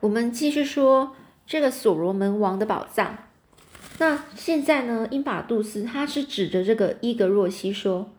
[0.00, 3.18] 我们继续说这个所罗门王的宝藏。
[3.98, 8.12] 那现在呢，英法杜斯他是指着这个伊格若西说，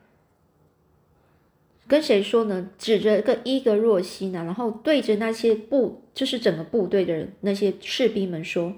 [1.88, 2.70] 跟谁说呢？
[2.80, 8.74] 指着个伊格若西呢，然后对着那些部，就是整个部队的人，那些士兵们说：“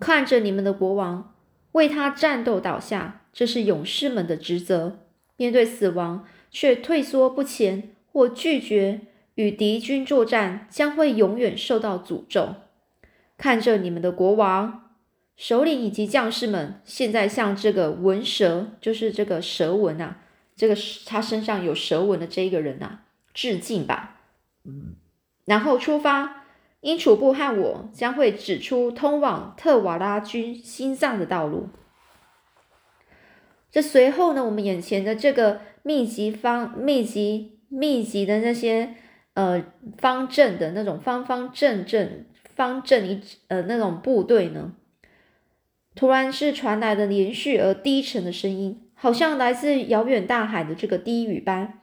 [0.00, 1.34] 看着你们的国王
[1.72, 4.98] 为他战斗倒下，这是勇士们的职责。
[5.36, 9.02] 面对死亡却退缩不前或拒绝。”
[9.34, 12.54] 与敌军作战将会永远受到诅咒。
[13.38, 14.90] 看着你们的国王、
[15.36, 20.20] 首领以及将士们，现在向这个纹蛇，就是这个蛇纹啊，
[20.54, 20.76] 这个
[21.06, 23.04] 他身上有蛇纹的这一个人啊，
[23.34, 24.20] 致敬吧。
[24.64, 24.94] 嗯，
[25.44, 26.44] 然后出发，
[26.82, 31.68] 因楚布和我将会指出通往特瓦拉军心脏的道路。
[33.72, 38.94] 这随后呢，我们眼前的这个密集方、密集、密集的那些。
[39.34, 39.64] 呃，
[39.96, 43.18] 方阵的那种方方正正、方阵一
[43.48, 44.72] 呃那种部队呢，
[45.94, 51.80] 突然是传来的连续而低沉的声音，好像来自遥远大海的这个低语般。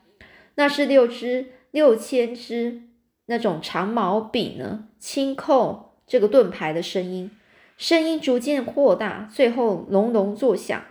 [0.55, 2.83] 那是六只、六千只
[3.25, 7.31] 那种长矛柄呢轻扣这个盾牌的声音，
[7.77, 10.83] 声音逐渐扩大，最后隆隆作响。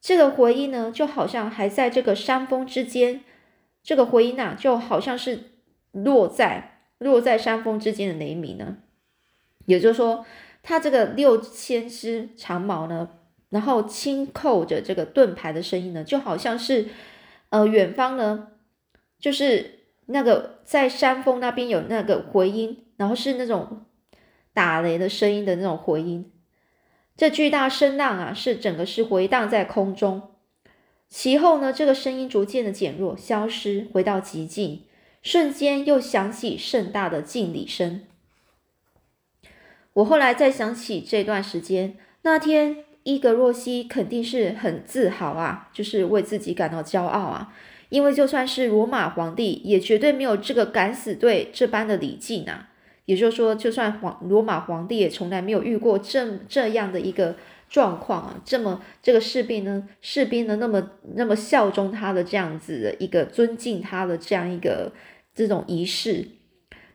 [0.00, 3.20] 这个回音呢，就好像还在这个山峰之间。
[3.82, 5.57] 这个回音啊，就好像是。
[6.04, 8.78] 落在落在山峰之间的雷鸣呢，
[9.66, 10.26] 也就是说，
[10.62, 13.10] 他这个六千只长矛呢，
[13.50, 16.88] 然后轻扣着这个盾牌的声音呢，就好像是
[17.50, 18.48] 呃远方呢，
[19.20, 23.84] 就是那个在山峰那边有那个回音，然后是那种
[24.52, 26.32] 打雷的声音的那种回音。
[27.16, 30.34] 这巨大声浪啊，是整个是回荡在空中，
[31.08, 34.84] 其后呢，这个声音逐渐的减弱、消失，回到极静。
[35.22, 38.02] 瞬间又响起盛大的敬礼声。
[39.94, 47.52] 我后来再想起这段时间，那天伊格若西肯定是很自豪啊，就是为自己感到骄傲啊。
[47.88, 52.68] 因为就算是罗马皇帝，也绝对没有这个敢死队这般的礼敬啊。
[53.06, 57.34] 也就是说，就算皇罗马皇帝也从来没有遇过这这样的一个
[57.68, 58.40] 状况啊。
[58.44, 64.92] 这么这个士兵呢，士兵呢那么那么效忠他的这样子的一个尊敬他的这样一个。
[65.38, 66.30] 这种仪式，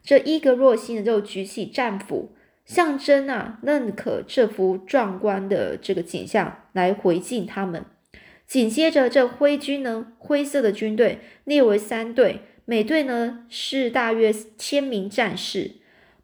[0.04, 7.86] 这伊格若西呢就举起战斧，象征啊认可这幅壮观的这个景象，来回敬他们。
[8.46, 15.76] 紧接着，这灰军呢，灰色的军队列为三队，每队呢是大约千名战士，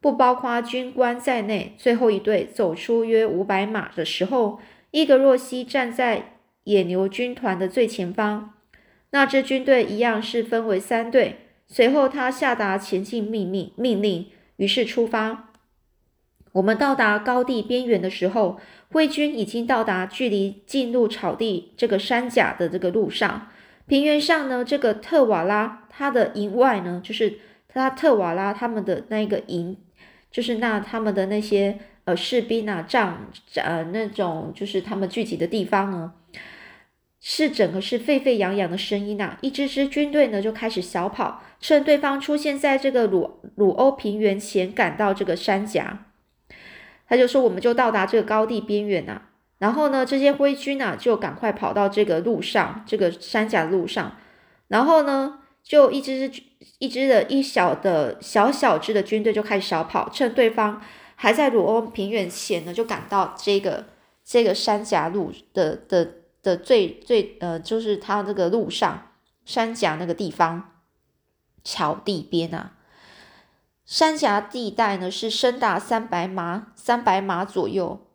[0.02, 1.74] 不包括军官在内。
[1.78, 4.60] 最后一队走出约五百码的时候，
[4.92, 6.34] 伊格若西站在
[6.66, 8.56] 野牛军团的最前方。
[9.12, 11.46] 那支军队一样是分为三队。
[11.72, 14.26] 随后，他下达前进命令，命令
[14.58, 15.52] 于是出发。
[16.54, 18.60] 我们到达高地边缘的时候，
[18.92, 23.50] 灰军已经到达距离进入草地这个山甲的这个路上。
[23.86, 29.78] 平原上呢，这个特瓦拉他的营外呢，就是他特瓦拉他们的那个营，
[30.32, 36.14] 就是那他们的那些呃士兵啊，仗呃那种就是他们聚集的地方呢。
[37.22, 39.38] 是整个是沸沸扬扬的声音呐！
[39.42, 46.06] 一支支军队呢就开始小跑，趁对方出现在这个鲁鲁欧平原前赶到这个山夹。
[47.08, 49.24] 他就说：“我们就到达这个高地边缘呐。”
[49.60, 54.16] 然后呢，这些灰军呐就赶快跑到这个路上，这个山甲路上。
[54.70, 56.32] 然后呢，就一支
[56.78, 60.82] 一支的一小的小小支的军队就开始小跑，趁对方
[61.16, 63.88] 还在鲁欧平原前呢，就赶到这个
[64.24, 66.14] 这个山夹路的的。
[66.42, 69.12] 的最最呃，就是他这个路上
[69.46, 70.82] 山峡那个地方，
[71.64, 72.78] 桥地边啊，
[73.86, 78.06] 山峡地带呢是深达三百码，三百码左右。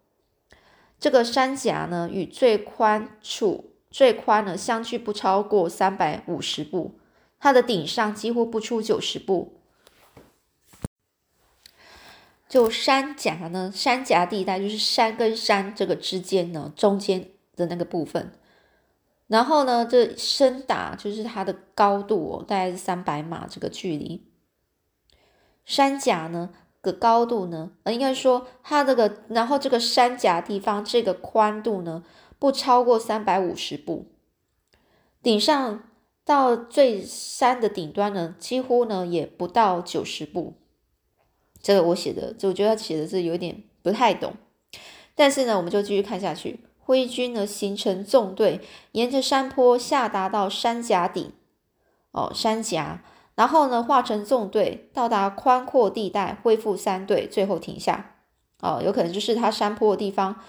[0.99, 6.99] 这个山峡呢与最宽处最宽呢相距不超过三百五十步，
[7.39, 9.61] 它的顶上几乎不出九十步。
[12.49, 17.34] 就山夹呢，山峡地带就是山跟山这个之间呢，中间。
[17.57, 18.33] 的那个部分，
[19.27, 24.27] 然后呢，这深达就是它的高度哦，大概是三百码这个距离。
[25.65, 26.51] 山甲呢
[26.83, 32.05] 的高度呢，呃，应该说它这个，然后这个山甲地方这个宽度呢，
[32.39, 34.07] 不超过三百五十步。
[35.23, 35.89] 顶上
[36.25, 40.55] 到最山的顶端呢，几乎呢也不到九十步。
[41.63, 44.35] 这个我写的，就我觉得写的是有点不太懂，
[45.15, 46.61] 但是呢，我们就继续看下去。
[46.85, 48.61] 灰军呢，形成纵队，
[48.93, 51.33] 沿着山坡下达到山夹顶。
[52.13, 53.03] 哦，山夹。
[53.35, 58.13] 然后呢化成纵队，到达宽阔地带，恢复三队，最后停下。
[58.61, 60.41] 哦，有可能就是他山坡的地方，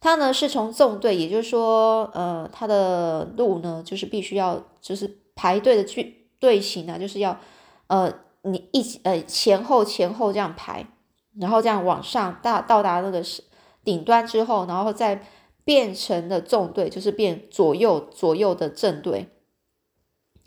[0.00, 7.36] 他呢是从纵队，也就是说，呃，他的路呢就是必须要就是排队的队队形啊，就是要
[7.88, 8.12] 呃
[8.42, 10.86] 你一呃前后前后这样排，
[11.38, 13.20] 然后这样往上到到达那个
[13.82, 15.26] 顶端之后，然后再
[15.64, 19.28] 变成了纵队，就是变左右左右的正队，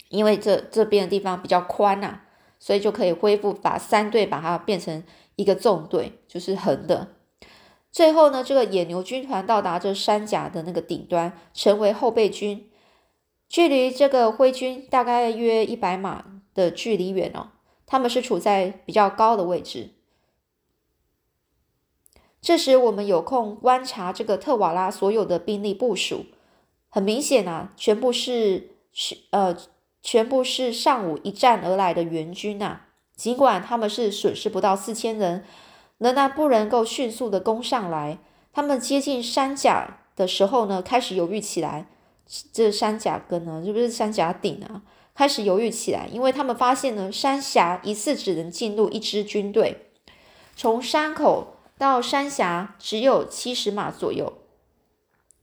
[0.08, 2.20] 因为这这边的地方比较宽呐，
[2.58, 5.02] 所以就可以恢复把三队把它变成。
[5.36, 7.08] 一个纵队就是横的，
[7.90, 12.70] 最后呢，这个野牛军团到达这山甲的那个顶端，成为后备军，
[13.48, 17.48] 距离这个灰军大概约一百码的距离远哦。
[17.84, 19.93] 他们是处在比较高的位置。
[22.44, 26.26] 这时我们有空观察这个特瓦拉所有的兵力部署，
[26.90, 29.56] 很明显啊，全部是是呃，
[30.02, 32.82] 全部是上午一战而来的援军呐。
[33.16, 35.42] 尽管他们是损失不到四千人，
[35.96, 38.18] 仍然不能够迅速的攻上来。
[38.52, 41.86] 他们接近山甲的时候呢，开始犹豫起来。
[42.52, 44.82] 这山甲根呢，是不是山甲顶啊？
[45.14, 49.86] 开始犹豫起来，因为他们发现呢，山峡一次只能进入一支军队，
[50.54, 51.53] 从山口
[51.84, 54.32] 到山峡只有七十码左右。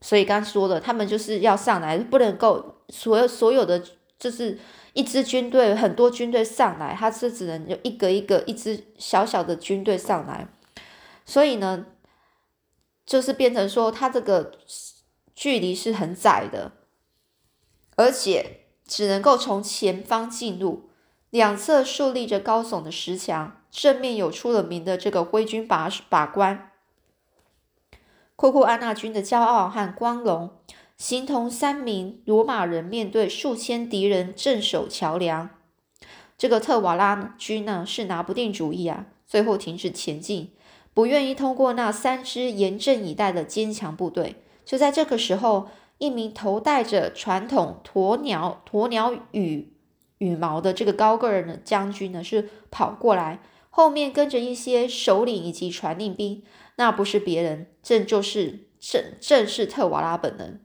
[0.02, 3.84] 所以刚说了，他们就是要上来，不能够所有所有的
[4.18, 4.60] 就是。
[4.94, 10.50] 一支军队，很多军队上来，他是只能有一个一个一支小小的军队上来，
[11.26, 11.86] 所以呢，
[13.06, 14.52] 就是变成说，他这个
[15.34, 16.74] 距离是很窄的，
[17.96, 20.90] 而且只能够从前方进入，
[21.30, 26.72] 两侧竖立着高耸的石墙，正面有出了名的这个灰军把把关，
[28.36, 30.52] 库库安纳军的骄傲和光荣。
[30.98, 35.50] 形同三名罗马人面对数千敌人镇守桥梁，
[36.38, 40.52] 这个特瓦拉军呢是拿不定主意啊，最后停止前进，
[40.94, 44.36] 不愿意通过那三支严阵以待的坚强部队。
[44.64, 49.74] 就在这个时候，一名头戴着传统鸵鸟鸵鸟羽
[50.20, 53.40] 羽毛的这个高个儿的将军呢是跑过来，
[53.74, 56.44] 后面跟着一些首领以及传令兵，
[56.76, 60.64] 那不是别人，正就是正正是特瓦拉本人。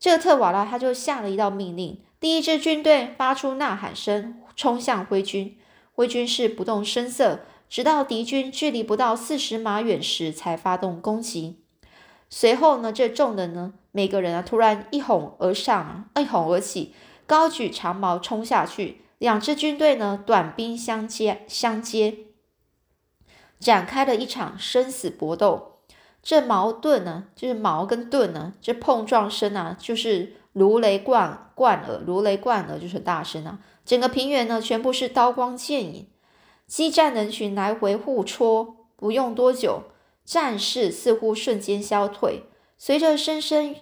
[0.00, 5.56] 这特瓦拉他就下了一道命令，第一支军队发出呐喊声，冲向灰军。
[5.92, 11.60] 灰军是不动声色，直到敌军距离不到四十码远时才发动攻击。
[12.28, 16.94] 随后呢，这众人呢，每个人啊，突然一哄而上，一哄而起，
[17.26, 19.02] 高举长矛冲下去。
[19.18, 22.18] 两支军队呢，短兵相接，相接，
[23.58, 25.80] 展开了一场生死搏斗。
[26.22, 33.60] 这矛盾呢，就是矛跟盾呢，这碰撞声啊，就是如雷贯贯耳，如雷贯耳就是大声啊。
[33.84, 36.08] 整个平原呢，全部是刀光剑影，
[36.66, 38.76] 激战人群来回互戳。
[38.96, 39.84] 不用多久，
[40.24, 42.42] 战事似乎瞬间消退。
[42.76, 43.76] 随着声声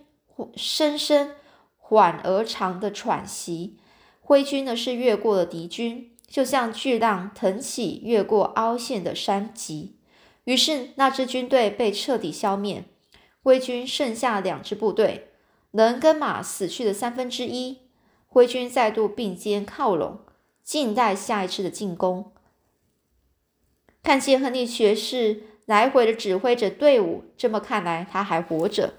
[0.55, 1.33] 声声
[1.79, 3.79] 缓而长的喘息，
[4.27, 9.95] 灰军呢是越过了敌军，就像巨浪腾起越过凹陷的山脊。
[10.43, 12.83] 于是，那支军队被彻底消灭，
[13.45, 15.29] 灰军剩下两支部队，
[15.71, 17.83] 人跟马死去的三分之一。
[18.27, 20.19] 灰军再度并肩靠拢，
[20.65, 22.33] 静待下一次的进攻。
[24.03, 28.93] 看见亨利爵士来回的指挥着队伍，这么看来，他还活着。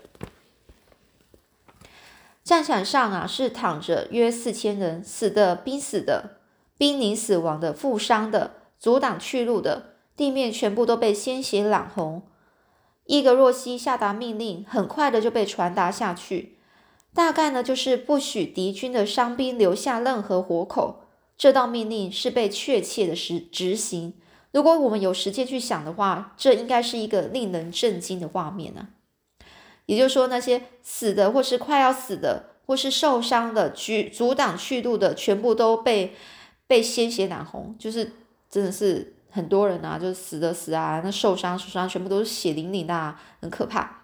[2.48, 6.38] 战场上啊，是躺着约四千人，死的、濒死的、
[6.78, 9.96] 濒临死亡的、负伤的、阻挡去路的。
[10.16, 12.22] 地面全部都被鲜血染红。
[13.04, 16.58] 伊格若西下达命令，很快的就被传达下去。
[17.14, 21.02] 大概呢，就是不许敌军的伤兵留下任何活口。
[21.38, 24.14] 这道命令是被确切的实执行。
[24.54, 28.88] 如果我们有时间去想的话，这应该是一个令人震惊的画面呢。
[29.88, 36.14] 也就是说，那些死的，或是快要死的，或是受伤的，阻阻挡去路的，全部都被
[36.68, 38.14] 被鲜血染红，就是
[38.50, 39.16] 真的是。
[39.30, 44.04] 很多人啊，就是死的死啊，那受伤受伤全部都是血淋淋的，啊，很可怕。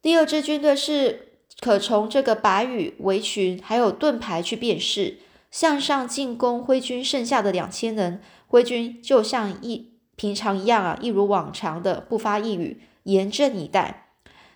[0.00, 1.28] 第二支军队是
[1.60, 14.08] 可从这个白羽围裙还有盾牌去辨识，向上进攻灰军剩下的两千人，灰军就像一平常一样啊，一如往常的不发一语，严阵以待，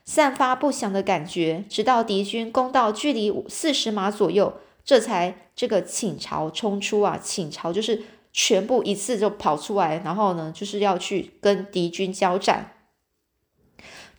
[0.04, 4.54] 散发不祥的感觉，直到敌军攻到距离四十码左右。
[4.84, 7.18] 这才这个倾巢冲出啊！
[7.20, 12.75] 倾巢就是全部一次就跑出来，然后呢，就是要去跟敌军交战。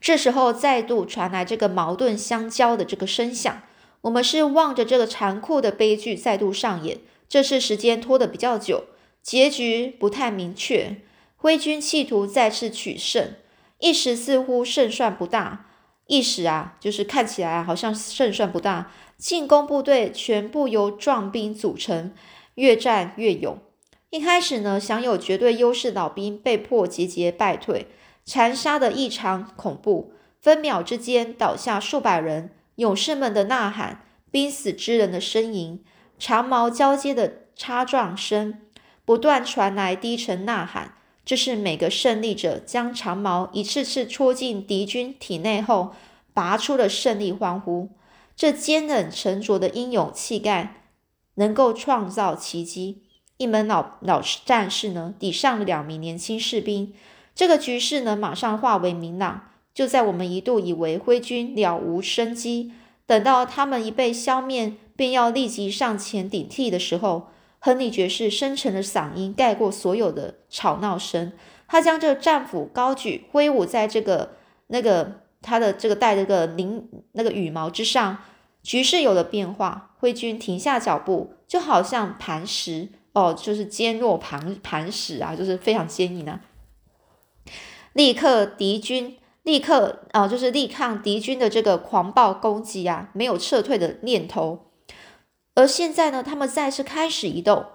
[0.01, 3.61] 这时候再度传来这个矛盾相交的这个声响，
[4.01, 6.99] 我们是望着这个残酷的悲剧再度上演。
[7.29, 8.87] 这次时间拖得比较久，
[9.23, 10.97] 结局不太明确。
[11.37, 13.35] 挥军企图再次取胜，
[13.79, 15.67] 一时似乎胜算不大。
[16.07, 18.91] 一时啊，就是看起来好像胜算不大。
[19.17, 22.13] 进攻部队全部由壮兵组成，
[22.55, 23.59] 越战越勇。
[24.09, 27.87] 一开始呢，享有绝对优势老兵被迫节节败退，
[28.23, 32.51] 残杀的异常恐怖，分秒之间倒下数百人。
[32.75, 35.83] 勇士们的呐喊，濒死之人的呻吟，
[36.17, 38.61] 长矛交接的插撞声，
[39.03, 40.93] 不断传来低沉呐喊。
[41.27, 45.91] 这是每个胜利者将长矛一次次戳进敌军体内后
[46.33, 47.89] 拔出的胜利欢呼。
[48.33, 50.83] 这坚韧沉着的英勇气概，
[51.35, 53.03] 能够创造奇迹。
[53.35, 56.93] 一门老老战士呢，抵上了两名年轻士兵，
[57.35, 59.49] 这个局势呢，马上化为明朗。
[59.73, 62.71] 就在我们一度以为灰军了无生机，
[63.05, 67.27] 等到他们一被消灭，便要立即上前顶替的时候，
[67.59, 71.31] 亨利爵士深沉的嗓音盖过所有的吵闹声。
[71.67, 74.35] 他将这个战斧高举，挥舞在这个
[74.67, 76.83] 那个他的这个带这个翎
[77.13, 78.19] 那个羽毛之上，
[78.63, 79.95] 局势有了变化。
[79.99, 82.89] 灰军停下脚步，就好像磐石。
[83.13, 86.39] 哦，就是坚若磐磐石啊，就是非常坚硬啊！
[87.93, 94.66] 立刻敌军立刻啊，就是力抗敌军的这个狂暴攻击啊，没有撤退的念头。
[95.57, 97.65] 而现在呢，他们再次开始移动，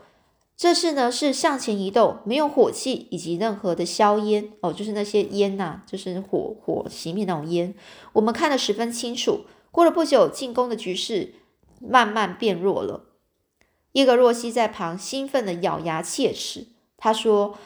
[0.57, 7.75] 这次呢是向前移动，没有火器以及任何的硝烟哦，就是那些烟呐，就是火火熄灭那种烟，
[8.12, 9.47] 我们看得十分清楚。
[9.73, 11.35] 过了不久，进攻的局势
[11.81, 13.07] 慢慢变弱了。
[13.91, 16.69] 伊格若西在旁兴奋地咬牙切齿。
[16.97, 17.59] 他说：“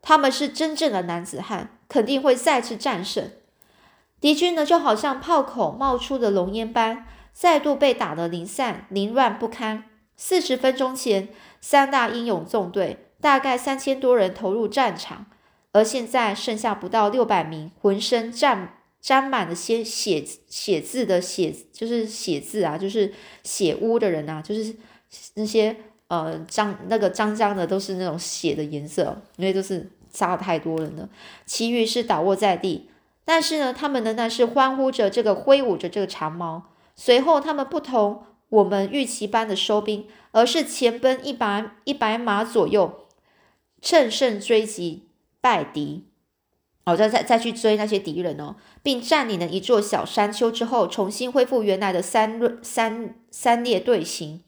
[0.00, 3.32] 他们是真正的男子汉，肯定会再次战胜。
[4.20, 9.84] 敌军呢，就好像炮口冒出的浓烟般，再度被打得零散、凌乱不堪。
[10.16, 11.28] 四十分钟前，
[11.60, 15.26] 三大英勇纵队大概三千多人投入战场，
[15.72, 24.76] 而现在剩下不到六百名，浑身沾沾满了些血血字的血，就是血字啊，就是血污的人啊，就是。”
[25.34, 25.74] 那些
[26.06, 31.08] 呃脏那个脏脏的都是那种血的颜色，因为都是杀太多人了。
[31.46, 32.88] 其余是倒卧在地，
[33.24, 36.62] 但是呢，他们仍然是欢呼着，这个挥舞着这个长矛。
[37.02, 43.06] 随后，他们不同我们预期般的收兵，而是前奔一百一百码左右，
[43.80, 45.08] 乘胜追击
[45.40, 46.04] 败敌。
[46.84, 54.42] 哦，再再再去追那些敌人哦，并占领了一座小山丘之后，重新恢复原来的三三三列队形。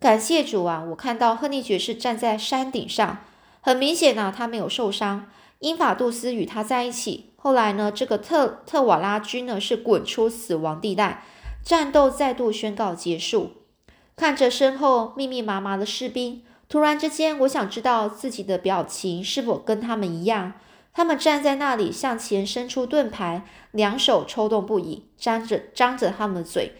[0.00, 0.84] 感谢主啊！
[0.90, 3.18] 我看到亨利爵士站在山顶上，
[3.60, 5.30] 很明显呢，他没有受伤。
[5.60, 7.30] 英法杜斯与他在一起。
[7.36, 11.22] 后来呢，这个特特瓦拉军呢是滚出死亡地带，
[11.62, 13.52] 战斗再度宣告结束。
[14.16, 20.54] 看着身后密密麻麻的士兵，突然之间，我想知道自己的表情是否跟他们一样。
[20.92, 26.72] 他们站在那里，向前伸出盾牌，两手抽动不已，张着张着他们的嘴。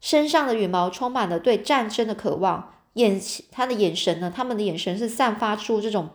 [0.00, 3.20] 身上的羽毛充满了对战争的渴望，眼
[3.52, 4.32] 他的眼神呢？
[4.34, 6.10] 他们的眼神是散发出这种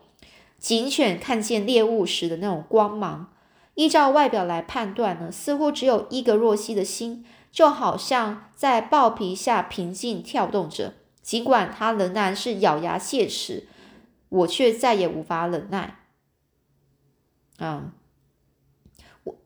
[0.59, 3.31] 警犬看见猎物时的那种光芒。
[3.75, 7.24] 依照外表来判断呢，似乎只有伊格若西的心，
[7.57, 10.93] 就好像在豹皮下平静跳动着。
[11.23, 13.67] 尽管他仍然是咬牙切齿，
[14.29, 15.97] 我却再也无法忍耐。
[17.57, 17.91] 嗯，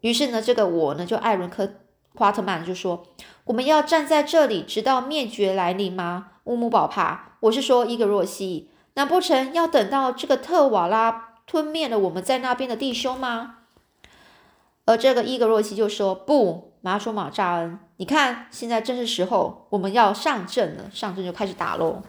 [0.02, 1.76] 于是呢，这个我呢，就艾伦科。
[2.14, 3.08] 华特曼就说
[3.46, 13.60] ：“我们要站在这里，直到灭绝来临吗？”乌姆宝帕，我是说伊格若西，难不成要等到这个特瓦拉吞灭了我们在那边的弟兄吗？
[14.84, 22.02] 而这个伊格若西就说：“不，马索马扎恩，你看，现在正是时候，我们要上阵了，上阵就开始打喽。”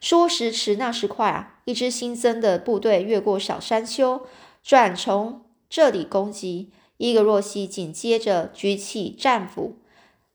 [0.00, 1.58] 说时迟，那时快啊！
[1.66, 4.22] 一支新增的部队越过小山丘，
[4.62, 6.70] 转从这里攻击。
[6.96, 9.76] 伊格若西紧接着举起战斧，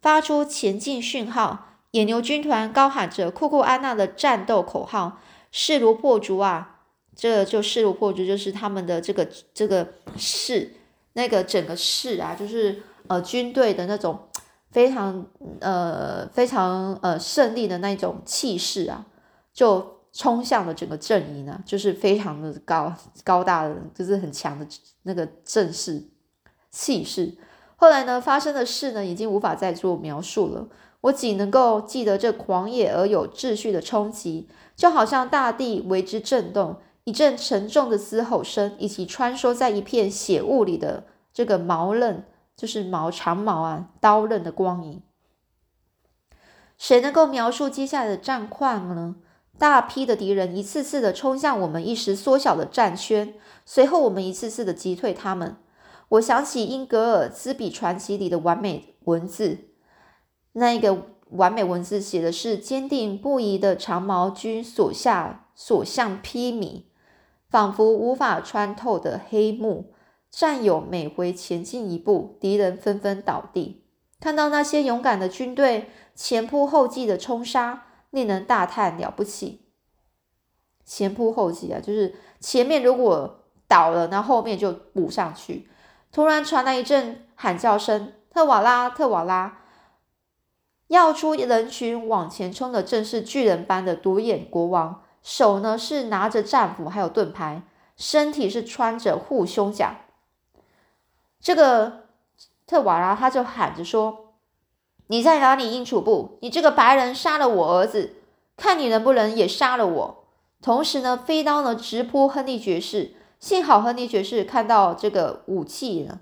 [0.03, 1.79] 发出前进讯号。
[1.89, 5.19] 野牛军团高喊着库库安娜的战斗口号
[5.51, 6.81] ：“势如破竹啊！”
[7.17, 10.75] 这就势如破竹，就是他们的这个这个势，
[11.13, 14.28] 那个整个势啊，就是呃军队的那种
[14.71, 15.25] 非常
[15.59, 19.05] 呃非常呃胜利的那种气势啊，
[19.53, 24.65] 就冲向了整个阵营呢，就是非常的高高大的，就是很强的
[25.03, 26.09] 那个阵势。
[26.71, 27.35] 气势。
[27.75, 30.67] 后来呢，发生的事呢，已经无法再做描述了。
[31.01, 42.25] 我仅能够记得这狂野而有秩序的冲击，就好像大地为之震动，一阵沉重的嘶吼声，以及穿梭在一片血雾里的这个毛刃，
[42.59, 45.01] 就是毛长毛啊，刀刃的光影。
[46.77, 49.15] 谁能够描述接下来的战况呢？
[49.57, 53.33] 大批的敌人一次次的冲向我们一时缩小的战圈，
[53.65, 55.55] 随后我们一次次的击退他们。
[56.09, 59.69] 我想起英格尔兹比传奇里的完美文字，
[60.51, 66.83] 那一个完美文字写的是坚定不移的长矛军所下所向披靡，
[67.49, 69.93] 仿佛无法穿透的黑幕。
[70.31, 73.83] 战友每回前进一步，敌人纷纷倒地。
[74.19, 77.85] 看到那些勇敢的军队前仆后继的冲杀。
[78.11, 79.67] 令人大叹了不起，
[80.83, 85.69] 前仆后继啊，就是前面如果倒了，那后面就补上去。
[86.11, 89.59] 突然传来一阵喊叫声：“特瓦拉，特瓦拉！”
[90.89, 97.61] 要出人群往前冲的正是巨人般的独眼国王，手呢是拿着战斧还有盾牌，
[97.95, 99.97] 身体是穿着护胸甲。
[101.41, 102.05] 这个
[102.67, 104.25] 特瓦拉他就喊着说。
[105.11, 106.37] 你在哪里，英楚布？
[106.43, 108.17] 你这个白人杀了我儿子，
[108.55, 110.27] 看你能不能也杀了我。
[110.61, 113.15] 同时呢，飞刀呢直扑亨利爵士。
[113.39, 116.19] 幸好亨利爵士看到这个武器呢，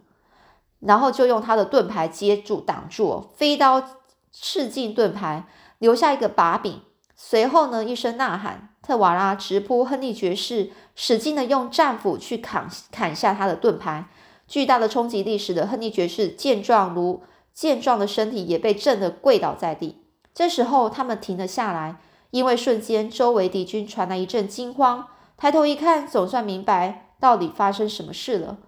[0.79, 3.83] 然后就用他的盾牌接住挡住，飞刀
[4.31, 5.47] 刺进盾牌，
[5.79, 6.81] 留下一个把柄。
[7.13, 14.07] 随后呢，一声呐喊，特瓦拉直扑亨利爵士，使劲的用战斧去砍砍下他的盾牌。
[14.47, 17.21] 巨大的冲击力使得亨利爵士健壮如。
[17.53, 20.03] 健壮的身体也被震得跪倒在地。
[20.31, 21.99] 这时候，他们停了下来，
[22.29, 25.07] 因为瞬间周围敌军传来一阵惊慌。
[25.35, 28.59] 抬头一看，总算明白到底发生什么事了。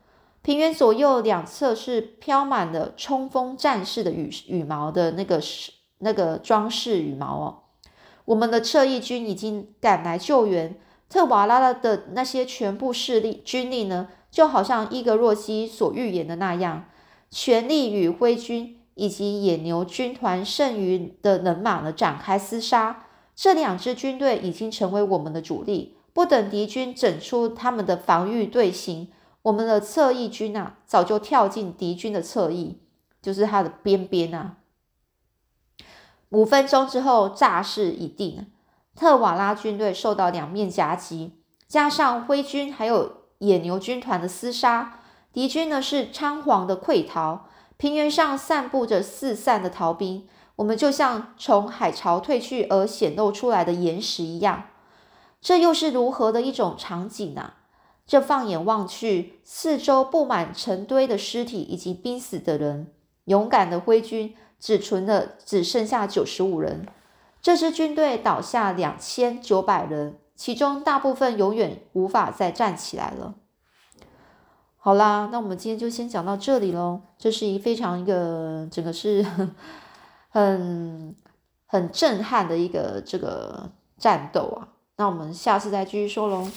[0.42, 7.60] 平原左右两侧是飘满了冲锋战士的羽羽毛的那个是那个装饰羽毛哦。
[8.26, 10.80] 我们的侧翼军已经赶来救援。
[11.08, 16.86] 特瓦拉的那些全部势力军力呢，就好像伊格若西所预言的那样，
[17.30, 18.76] 权力与灰军。
[18.96, 23.06] 以及野牛军团剩余的人马呢，展开厮杀。
[23.34, 25.96] 这两支军队已经成为我们的主力。
[26.12, 29.10] 不等敌军整出他们的防御队形，
[29.44, 32.82] 我们的侧翼军啊，早就跳进敌军的侧翼，
[33.22, 34.58] 就是他的边边啊。
[36.32, 38.48] 五分钟之后，诈势已定。
[38.98, 41.39] 特瓦拉军队受到两面夹击，
[41.70, 44.99] 加上灰军还有野牛军团的厮杀，
[45.34, 47.47] 敌军呢是仓皇的溃逃。
[47.78, 54.65] 平原上散布着四散的逃兵，我们就像从海潮退去而显露出来的岩石一样。
[55.41, 57.54] 这又是如何的一种场景呢？
[58.06, 62.91] 这放眼望去，四周布满成堆的尸体以及濒死的人。
[63.25, 66.86] 勇敢的灰军只存了，只剩下九十五人。
[67.41, 73.36] 这支军队倒下两千九百人，其中大部分永远无法再站起来了。
[74.78, 77.02] 好啦，那我们今天就先讲到这里喽。
[77.17, 79.21] 这是一非常一个整个是
[80.32, 81.13] 很
[81.65, 84.69] 很震撼的一个这个战斗啊。
[84.95, 86.49] 那我们下次再继续说喽。